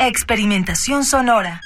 Experimentación 0.00 1.04
sonora. 1.04 1.60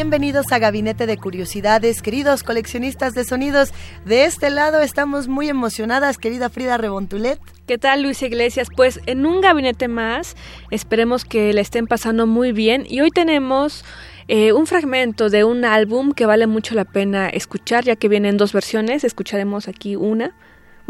Bienvenidos 0.00 0.50
a 0.50 0.58
Gabinete 0.58 1.04
de 1.04 1.18
Curiosidades, 1.18 2.00
queridos 2.00 2.42
coleccionistas 2.42 3.12
de 3.12 3.22
sonidos. 3.22 3.74
De 4.06 4.24
este 4.24 4.48
lado 4.48 4.80
estamos 4.80 5.28
muy 5.28 5.50
emocionadas, 5.50 6.16
querida 6.16 6.48
Frida 6.48 6.78
Rebontulet. 6.78 7.38
¿Qué 7.66 7.76
tal, 7.76 8.02
Luis 8.02 8.22
Iglesias? 8.22 8.68
Pues 8.74 8.98
en 9.04 9.26
un 9.26 9.42
gabinete 9.42 9.88
más, 9.88 10.36
esperemos 10.70 11.26
que 11.26 11.52
le 11.52 11.60
estén 11.60 11.86
pasando 11.86 12.26
muy 12.26 12.52
bien. 12.52 12.86
Y 12.88 13.02
hoy 13.02 13.10
tenemos 13.10 13.84
eh, 14.26 14.54
un 14.54 14.66
fragmento 14.66 15.28
de 15.28 15.44
un 15.44 15.66
álbum 15.66 16.12
que 16.12 16.24
vale 16.24 16.46
mucho 16.46 16.74
la 16.74 16.86
pena 16.86 17.28
escuchar, 17.28 17.84
ya 17.84 17.94
que 17.94 18.08
vienen 18.08 18.38
dos 18.38 18.54
versiones. 18.54 19.04
Escucharemos 19.04 19.68
aquí 19.68 19.96
una. 19.96 20.34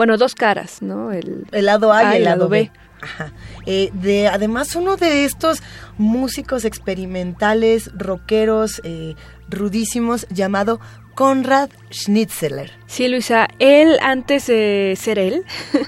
Bueno, 0.01 0.17
dos 0.17 0.35
caras, 0.35 0.81
¿no? 0.81 1.13
El, 1.13 1.45
el 1.53 1.67
lado 1.67 1.93
A 1.93 2.15
y 2.15 2.17
el 2.17 2.25
lado 2.25 2.49
B. 2.49 2.71
Ajá. 3.03 3.35
Eh, 3.67 3.91
de, 3.93 4.29
además, 4.29 4.75
uno 4.75 4.97
de 4.97 5.27
estos 5.27 5.63
músicos 5.99 6.65
experimentales, 6.65 7.91
rockeros, 7.93 8.81
eh, 8.83 9.15
rudísimos, 9.51 10.27
llamado 10.31 10.81
Konrad 11.15 11.69
Schnitzler. 11.93 12.73
Sí, 12.87 13.09
Luisa, 13.09 13.49
él 13.59 13.99
antes 14.01 14.47
de 14.47 14.95
ser 14.99 15.19
él, 15.19 15.45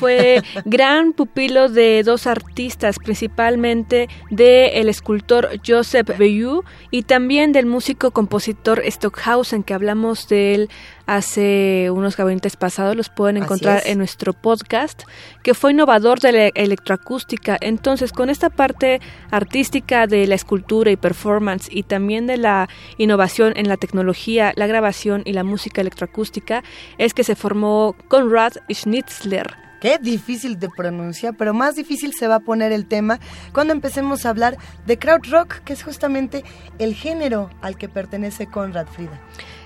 fue 0.00 0.42
gran 0.64 1.12
pupilo 1.12 1.68
de 1.68 2.02
dos 2.02 2.26
artistas, 2.26 2.96
principalmente 2.98 4.08
del 4.30 4.70
el 4.72 4.88
escultor 4.88 5.50
Joseph 5.66 6.18
Bayou 6.18 6.64
y 6.90 7.02
también 7.02 7.52
del 7.52 7.66
músico 7.66 8.10
compositor 8.10 8.82
Stockhausen, 8.86 9.62
que 9.62 9.74
hablamos 9.74 10.26
de 10.26 10.54
él 10.54 10.70
hace 11.04 11.90
unos 11.90 12.16
gabinetes 12.16 12.56
pasados, 12.56 12.96
los 12.96 13.10
pueden 13.10 13.36
encontrar 13.36 13.82
en 13.84 13.98
nuestro 13.98 14.32
podcast, 14.32 15.02
que 15.42 15.54
fue 15.54 15.72
innovador 15.72 16.20
de 16.20 16.32
la 16.32 16.46
electroacústica. 16.54 17.58
Entonces, 17.60 18.12
con 18.12 18.30
esta 18.30 18.48
parte 18.48 19.00
artística 19.30 20.06
de 20.06 20.26
la 20.26 20.36
escultura 20.36 20.90
y 20.92 20.96
performance 20.96 21.68
y 21.70 21.82
también 21.82 22.26
de 22.26 22.38
la 22.38 22.68
innovación 22.96 23.52
en 23.56 23.68
la 23.68 23.76
tecnología, 23.76 24.52
la 24.56 24.66
grabación 24.66 25.22
y 25.26 25.32
la 25.32 25.44
música 25.44 25.80
electroacústica, 25.82 26.62
es 26.96 27.12
que 27.12 27.24
se 27.24 27.34
formó 27.34 27.96
Konrad 28.08 28.52
Schnitzler. 28.72 29.69
Qué 29.80 29.98
difícil 29.98 30.58
de 30.58 30.68
pronunciar, 30.68 31.34
pero 31.36 31.54
más 31.54 31.74
difícil 31.74 32.12
se 32.12 32.28
va 32.28 32.36
a 32.36 32.40
poner 32.40 32.70
el 32.70 32.86
tema 32.86 33.18
cuando 33.52 33.72
empecemos 33.72 34.26
a 34.26 34.30
hablar 34.30 34.58
de 34.86 34.98
krautrock, 34.98 35.60
que 35.60 35.72
es 35.72 35.82
justamente 35.82 36.44
el 36.78 36.94
género 36.94 37.48
al 37.62 37.78
que 37.78 37.88
pertenece 37.88 38.46
Conrad 38.46 38.86
Frida. 38.86 39.18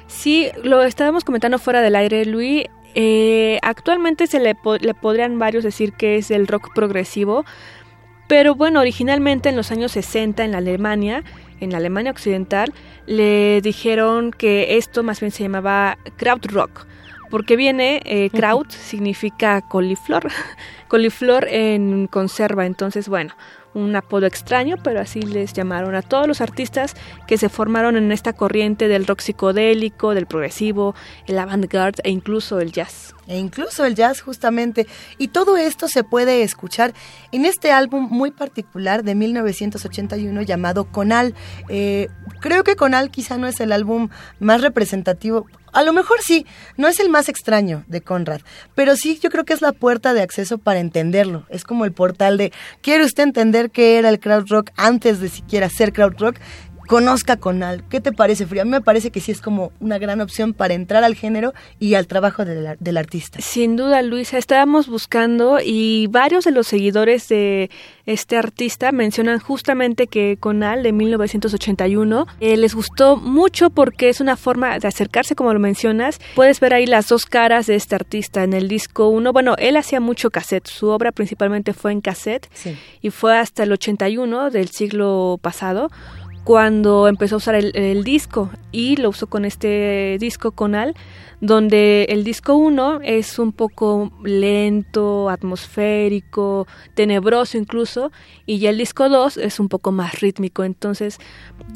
Sí, 0.06 0.50
lo 0.62 0.84
estábamos 0.84 1.24
comentando 1.24 1.58
fuera 1.58 1.80
del 1.80 1.96
aire, 1.96 2.24
Luis. 2.26 2.66
Eh, 2.94 3.58
actualmente 3.62 4.28
se 4.28 4.38
le, 4.38 4.56
le 4.80 4.94
podrían 4.94 5.40
varios 5.40 5.64
decir 5.64 5.92
que 5.94 6.16
es 6.16 6.30
el 6.30 6.46
rock 6.46 6.72
progresivo, 6.72 7.44
pero 8.28 8.54
bueno, 8.54 8.80
originalmente 8.80 9.48
en 9.48 9.56
los 9.56 9.72
años 9.72 9.92
60 9.92 10.44
en 10.44 10.52
la 10.52 10.58
Alemania, 10.58 11.24
en 11.58 11.70
la 11.70 11.78
Alemania 11.78 12.12
occidental, 12.12 12.72
le 13.06 13.60
dijeron 13.62 14.30
que 14.30 14.76
esto 14.76 15.02
más 15.02 15.18
bien 15.18 15.32
se 15.32 15.42
llamaba 15.42 15.98
krautrock 16.16 16.86
porque 17.34 17.56
viene, 17.56 18.00
eh, 18.04 18.30
kraut 18.30 18.70
significa 18.70 19.60
coliflor, 19.60 20.30
coliflor 20.86 21.48
en 21.48 22.06
conserva, 22.06 22.64
entonces 22.64 23.08
bueno, 23.08 23.34
un 23.74 23.96
apodo 23.96 24.26
extraño, 24.26 24.76
pero 24.82 25.00
así 25.00 25.20
les 25.20 25.52
llamaron 25.52 25.94
a 25.94 26.02
todos 26.02 26.26
los 26.26 26.40
artistas 26.40 26.94
que 27.26 27.38
se 27.38 27.48
formaron 27.48 27.96
en 27.96 28.12
esta 28.12 28.32
corriente 28.32 28.88
del 28.88 29.06
rock 29.06 29.20
psicodélico, 29.20 30.14
del 30.14 30.26
progresivo, 30.26 30.94
el 31.26 31.38
avant-garde 31.38 32.00
e 32.04 32.10
incluso 32.10 32.60
el 32.60 32.72
jazz. 32.72 33.14
E 33.26 33.38
incluso 33.38 33.84
el 33.84 33.94
jazz 33.94 34.20
justamente. 34.20 34.86
Y 35.18 35.28
todo 35.28 35.56
esto 35.56 35.88
se 35.88 36.04
puede 36.04 36.42
escuchar 36.42 36.92
en 37.32 37.44
este 37.44 37.72
álbum 37.72 38.08
muy 38.10 38.30
particular 38.30 39.02
de 39.02 39.14
1981 39.14 40.42
llamado 40.42 40.84
Conal. 40.84 41.34
Eh, 41.68 42.08
creo 42.40 42.64
que 42.64 42.76
Conal 42.76 43.10
quizá 43.10 43.38
no 43.38 43.46
es 43.46 43.60
el 43.60 43.72
álbum 43.72 44.08
más 44.40 44.60
representativo 44.60 45.46
a 45.74 45.82
lo 45.82 45.92
mejor 45.92 46.18
sí, 46.22 46.46
no 46.76 46.86
es 46.86 47.00
el 47.00 47.08
más 47.08 47.28
extraño 47.28 47.84
de 47.88 48.00
Conrad, 48.00 48.40
pero 48.76 48.94
sí 48.94 49.18
yo 49.20 49.28
creo 49.28 49.44
que 49.44 49.52
es 49.52 49.60
la 49.60 49.72
puerta 49.72 50.14
de 50.14 50.22
acceso 50.22 50.58
para 50.58 50.78
entenderlo. 50.78 51.46
Es 51.48 51.64
como 51.64 51.84
el 51.84 51.92
portal 51.92 52.38
de, 52.38 52.52
¿quiere 52.80 53.04
usted 53.04 53.24
entender 53.24 53.63
qué 53.70 53.98
era 53.98 54.08
el 54.08 54.20
crowd 54.20 54.46
rock 54.48 54.70
antes 54.76 55.20
de 55.20 55.28
siquiera 55.28 55.68
ser 55.68 55.92
crowd 55.92 56.14
rock? 56.18 56.38
Conozca 56.86 57.36
Conal. 57.36 57.84
¿Qué 57.88 58.00
te 58.00 58.12
parece, 58.12 58.46
Frío? 58.46 58.62
A 58.62 58.64
mí 58.64 58.70
me 58.70 58.80
parece 58.80 59.10
que 59.10 59.20
sí 59.20 59.32
es 59.32 59.40
como 59.40 59.72
una 59.80 59.98
gran 59.98 60.20
opción 60.20 60.52
para 60.54 60.74
entrar 60.74 61.04
al 61.04 61.14
género 61.14 61.52
y 61.78 61.94
al 61.94 62.06
trabajo 62.06 62.44
del, 62.44 62.76
del 62.78 62.96
artista. 62.96 63.40
Sin 63.40 63.76
duda, 63.76 64.02
Luisa, 64.02 64.38
estábamos 64.38 64.88
buscando 64.88 65.58
y 65.64 66.06
varios 66.08 66.44
de 66.44 66.50
los 66.50 66.66
seguidores 66.66 67.28
de 67.28 67.70
este 68.06 68.36
artista 68.36 68.92
mencionan 68.92 69.38
justamente 69.38 70.06
que 70.06 70.36
Conal 70.38 70.82
de 70.82 70.92
1981 70.92 72.26
eh, 72.40 72.56
les 72.56 72.74
gustó 72.74 73.16
mucho 73.16 73.70
porque 73.70 74.08
es 74.08 74.20
una 74.20 74.36
forma 74.36 74.78
de 74.78 74.88
acercarse, 74.88 75.34
como 75.34 75.52
lo 75.52 75.60
mencionas. 75.60 76.20
Puedes 76.34 76.60
ver 76.60 76.74
ahí 76.74 76.86
las 76.86 77.08
dos 77.08 77.26
caras 77.26 77.66
de 77.66 77.76
este 77.76 77.94
artista 77.94 78.42
en 78.44 78.52
el 78.52 78.68
disco 78.68 79.08
1. 79.08 79.32
Bueno, 79.32 79.54
él 79.58 79.76
hacía 79.76 80.00
mucho 80.00 80.30
cassette, 80.30 80.66
su 80.68 80.88
obra 80.88 81.12
principalmente 81.12 81.72
fue 81.72 81.92
en 81.92 82.00
cassette 82.00 82.48
Sí. 82.52 82.76
y 83.00 83.10
fue 83.10 83.36
hasta 83.36 83.62
el 83.62 83.72
81 83.72 84.50
del 84.50 84.68
siglo 84.68 85.38
pasado 85.40 85.90
cuando 86.44 87.08
empezó 87.08 87.36
a 87.36 87.38
usar 87.38 87.54
el, 87.54 88.04
disco 88.04 88.50
y 88.70 88.96
lo 88.96 89.08
usó 89.08 89.26
con 89.26 89.44
este 89.44 90.18
disco 90.20 90.52
Conal, 90.52 90.94
donde 91.44 92.04
el 92.08 92.24
disco 92.24 92.56
1 92.56 93.00
es 93.02 93.38
un 93.38 93.52
poco 93.52 94.10
lento, 94.24 95.28
atmosférico, 95.28 96.66
tenebroso 96.94 97.58
incluso, 97.58 98.10
y 98.46 98.60
ya 98.60 98.70
el 98.70 98.78
disco 98.78 99.10
2 99.10 99.36
es 99.36 99.60
un 99.60 99.68
poco 99.68 99.92
más 99.92 100.20
rítmico. 100.20 100.64
Entonces, 100.64 101.18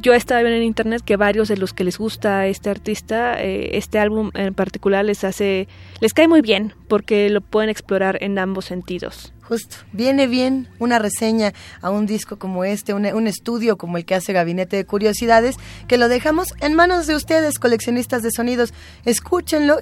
yo 0.01 0.15
estaba 0.15 0.41
viendo 0.41 0.57
en 0.57 0.63
internet 0.63 1.03
que 1.05 1.19
varios 1.19 1.49
de 1.49 1.59
los 1.59 1.75
que 1.75 1.85
les 1.85 1.99
gusta 1.99 2.47
este 2.47 2.71
artista, 2.71 3.43
eh, 3.43 3.77
este 3.77 3.99
álbum 3.99 4.31
en 4.33 4.55
particular 4.55 5.05
les 5.05 5.23
hace, 5.23 5.69
les 6.01 6.15
cae 6.15 6.29
muy 6.29 6.41
bien, 6.41 6.73
porque 6.89 7.29
lo 7.29 7.43
pueden 7.43 7.69
explorar 7.69 8.17
en 8.23 8.39
ambos 8.39 8.65
sentidos. 8.65 9.35
Justo, 9.49 9.77
viene 9.95 10.27
bien 10.27 10.69
una 10.79 10.99
reseña 10.99 11.55
a 11.81 11.89
un 11.89 12.05
disco 12.05 12.39
como 12.39 12.65
este, 12.65 12.93
un, 12.93 13.27
estudio 13.27 13.79
como 13.79 13.97
el 13.97 14.05
que 14.05 14.15
hace 14.15 14.35
Gabinete 14.35 14.77
de 14.77 14.85
Curiosidades, 14.85 15.57
que 15.87 15.97
lo 15.97 16.11
dejamos 16.11 16.49
en 16.61 16.75
manos 16.75 17.07
de 17.07 17.17
ustedes, 17.17 17.59
coleccionistas 17.59 18.23
de 18.23 18.31
sonidos. 18.31 18.75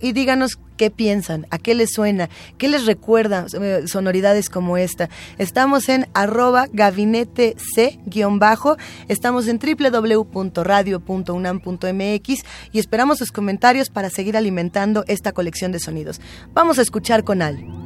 Y 0.00 0.12
díganos 0.12 0.58
qué 0.76 0.90
piensan, 0.90 1.46
a 1.50 1.58
qué 1.58 1.74
les 1.74 1.92
suena, 1.92 2.28
qué 2.58 2.68
les 2.68 2.84
recuerda 2.86 3.46
eh, 3.60 3.82
sonoridades 3.86 4.48
como 4.50 4.76
esta. 4.76 5.08
Estamos 5.38 5.88
en 5.88 6.06
arroba 6.14 6.66
gabinete 6.72 7.56
c-bajo, 7.74 8.76
estamos 9.08 9.48
en 9.48 9.58
www.radio.unam.mx 9.58 12.44
y 12.72 12.78
esperamos 12.78 13.18
sus 13.18 13.32
comentarios 13.32 13.90
para 13.90 14.10
seguir 14.10 14.36
alimentando 14.36 15.04
esta 15.08 15.32
colección 15.32 15.72
de 15.72 15.80
sonidos. 15.80 16.20
Vamos 16.52 16.78
a 16.78 16.82
escuchar 16.82 17.24
con 17.24 17.42
Al. 17.42 17.85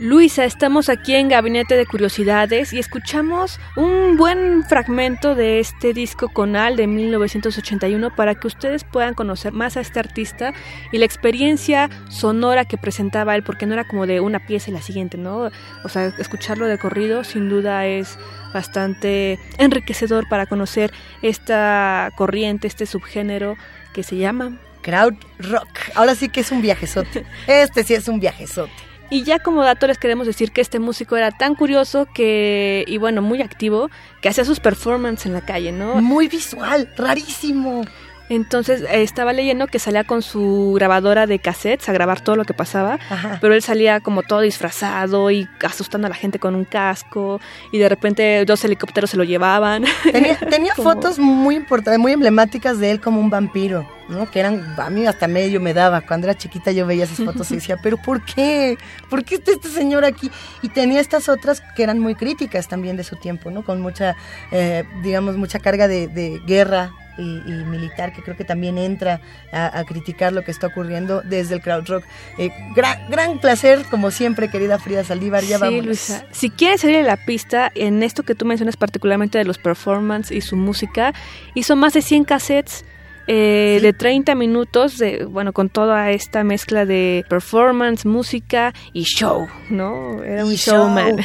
Luisa, 0.00 0.44
estamos 0.44 0.88
aquí 0.88 1.16
en 1.16 1.28
Gabinete 1.28 1.76
de 1.76 1.84
Curiosidades 1.84 2.72
y 2.72 2.78
escuchamos 2.78 3.58
un 3.74 4.16
buen 4.16 4.62
fragmento 4.62 5.34
de 5.34 5.58
este 5.58 5.92
disco 5.92 6.28
Conal 6.28 6.76
de 6.76 6.86
1981 6.86 8.14
para 8.14 8.36
que 8.36 8.46
ustedes 8.46 8.84
puedan 8.84 9.14
conocer 9.14 9.52
más 9.52 9.76
a 9.76 9.80
este 9.80 9.98
artista 9.98 10.54
y 10.92 10.98
la 10.98 11.04
experiencia 11.04 11.90
sonora 12.10 12.64
que 12.64 12.78
presentaba 12.78 13.34
él, 13.34 13.42
porque 13.42 13.66
no 13.66 13.74
era 13.74 13.88
como 13.88 14.06
de 14.06 14.20
una 14.20 14.46
pieza 14.46 14.70
y 14.70 14.74
la 14.74 14.82
siguiente, 14.82 15.18
¿no? 15.18 15.50
O 15.82 15.88
sea, 15.88 16.14
escucharlo 16.16 16.66
de 16.66 16.78
corrido 16.78 17.24
sin 17.24 17.48
duda 17.48 17.84
es 17.86 18.20
bastante 18.54 19.40
enriquecedor 19.58 20.28
para 20.28 20.46
conocer 20.46 20.92
esta 21.22 22.12
corriente, 22.14 22.68
este 22.68 22.86
subgénero 22.86 23.56
que 23.92 24.04
se 24.04 24.16
llama 24.16 24.60
Crowd 24.82 25.16
Rock. 25.40 25.68
Ahora 25.96 26.14
sí 26.14 26.28
que 26.28 26.42
es 26.42 26.52
un 26.52 26.62
viajezote. 26.62 27.26
Este 27.48 27.82
sí 27.82 27.94
es 27.94 28.06
un 28.06 28.20
viajezote. 28.20 28.87
Y 29.10 29.22
ya 29.22 29.38
como 29.38 29.62
dato 29.62 29.86
les 29.86 29.98
queremos 29.98 30.26
decir 30.26 30.52
que 30.52 30.60
este 30.60 30.78
músico 30.78 31.16
era 31.16 31.30
tan 31.30 31.54
curioso 31.54 32.06
que, 32.06 32.84
y 32.86 32.98
bueno, 32.98 33.22
muy 33.22 33.40
activo, 33.40 33.90
que 34.20 34.28
hacía 34.28 34.44
sus 34.44 34.60
performances 34.60 35.26
en 35.26 35.32
la 35.32 35.40
calle, 35.40 35.72
¿no? 35.72 35.96
Muy 35.96 36.28
visual, 36.28 36.92
rarísimo. 36.96 37.84
Entonces 38.28 38.82
eh, 38.82 39.02
estaba 39.02 39.32
leyendo 39.32 39.66
que 39.66 39.78
salía 39.78 40.04
con 40.04 40.22
su 40.22 40.72
grabadora 40.74 41.26
de 41.26 41.38
cassettes 41.38 41.88
a 41.88 41.92
grabar 41.92 42.20
todo 42.20 42.36
lo 42.36 42.44
que 42.44 42.54
pasaba, 42.54 42.98
pero 43.40 43.54
él 43.54 43.62
salía 43.62 44.00
como 44.00 44.22
todo 44.22 44.40
disfrazado 44.40 45.30
y 45.30 45.48
asustando 45.64 46.06
a 46.06 46.10
la 46.10 46.16
gente 46.16 46.38
con 46.38 46.54
un 46.54 46.64
casco 46.64 47.40
y 47.72 47.78
de 47.78 47.88
repente 47.88 48.44
dos 48.44 48.64
helicópteros 48.64 49.10
se 49.10 49.16
lo 49.16 49.24
llevaban. 49.24 49.84
Tenía, 50.50 50.74
fotos 50.74 51.18
muy 51.18 51.56
importantes, 51.56 51.98
muy 51.98 52.12
emblemáticas 52.12 52.78
de 52.78 52.90
él 52.90 53.00
como 53.00 53.20
un 53.20 53.30
vampiro, 53.30 53.88
¿no? 54.08 54.30
Que 54.30 54.40
eran, 54.40 54.74
a 54.78 54.90
mí 54.90 55.06
hasta 55.06 55.26
medio 55.26 55.60
me 55.60 55.74
daba. 55.74 56.02
Cuando 56.02 56.26
era 56.26 56.36
chiquita 56.36 56.70
yo 56.70 56.86
veía 56.86 57.04
esas 57.04 57.24
fotos 57.24 57.50
y 57.50 57.56
decía, 57.56 57.76
pero 57.82 57.96
¿por 57.96 58.24
qué? 58.24 58.76
¿Por 59.08 59.24
qué 59.24 59.36
está 59.36 59.52
este 59.52 59.68
señor 59.68 60.04
aquí? 60.04 60.30
Y 60.62 60.68
tenía 60.68 61.00
estas 61.00 61.28
otras 61.28 61.62
que 61.74 61.82
eran 61.82 61.98
muy 61.98 62.14
críticas 62.14 62.68
también 62.68 62.96
de 62.96 63.04
su 63.04 63.16
tiempo, 63.16 63.50
¿no? 63.50 63.64
Con 63.64 63.80
mucha, 63.80 64.16
eh, 64.50 64.84
digamos, 65.02 65.36
mucha 65.36 65.58
carga 65.58 65.88
de, 65.88 66.08
de 66.08 66.40
guerra 66.46 66.92
y, 67.18 67.64
militar 67.68 68.12
que 68.12 68.22
creo 68.22 68.36
que 68.36 68.44
también 68.44 68.78
entra 68.78 69.20
a, 69.52 69.84
criticar 69.84 70.32
lo 70.32 70.44
que 70.44 70.50
está 70.50 70.68
ocurriendo 70.68 71.22
desde 71.22 71.56
el 71.56 71.60
crowd 71.60 71.86
rock. 71.86 72.04
Eh, 72.38 72.50
gran, 72.74 73.10
gran 73.10 73.38
placer, 73.38 73.84
como 73.90 74.10
siempre, 74.10 74.48
querida 74.48 74.78
Frida 74.78 75.04
Saldívar. 75.04 75.42
Ya 75.44 75.58
sí, 75.58 75.80
Luisa. 75.80 76.24
Si 76.30 76.50
quieres 76.50 76.80
salir 76.80 76.96
de 76.98 77.02
la 77.02 77.16
pista, 77.16 77.70
en 77.74 78.02
esto 78.02 78.22
que 78.22 78.34
tú 78.34 78.44
mencionas 78.44 78.76
particularmente 78.76 79.38
de 79.38 79.44
los 79.44 79.58
performances 79.58 80.36
y 80.36 80.40
su 80.40 80.56
música, 80.56 81.12
hizo 81.54 81.76
más 81.76 81.92
de 81.92 82.02
100 82.02 82.24
cassettes. 82.24 82.84
Eh, 83.30 83.80
de 83.82 83.92
30 83.92 84.34
minutos, 84.34 84.96
de, 84.96 85.26
bueno, 85.26 85.52
con 85.52 85.68
toda 85.68 86.10
esta 86.12 86.44
mezcla 86.44 86.86
de 86.86 87.26
performance, 87.28 88.06
música 88.06 88.72
y 88.94 89.02
show, 89.02 89.46
¿no? 89.68 90.24
Era 90.24 90.46
un 90.46 90.54
showman. 90.54 91.18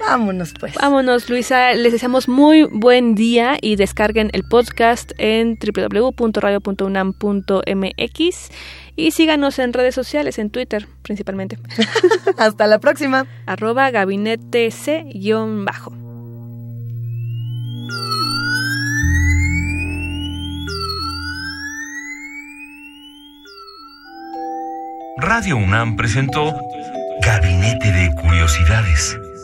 Vámonos 0.00 0.54
pues. 0.58 0.74
Vámonos 0.74 1.28
Luisa, 1.28 1.74
les 1.74 1.92
deseamos 1.92 2.28
muy 2.28 2.64
buen 2.64 3.14
día 3.14 3.58
y 3.60 3.76
descarguen 3.76 4.30
el 4.32 4.44
podcast 4.44 5.12
en 5.18 5.58
www.radio.unam.mx 5.58 8.50
y 8.96 9.10
síganos 9.12 9.58
en 9.58 9.72
redes 9.72 9.94
sociales, 9.94 10.38
en 10.38 10.50
Twitter 10.50 10.88
principalmente. 11.02 11.58
Hasta 12.36 12.66
la 12.66 12.80
próxima. 12.80 13.26
Arroba 13.46 13.90
gabinete 13.90 14.70
C-bajo. 14.70 15.92
Radio 25.20 25.56
UNAM 25.56 25.96
presentó 25.96 26.54
Gabinete 27.22 27.90
de 27.90 28.14
Curiosidades 28.14 29.18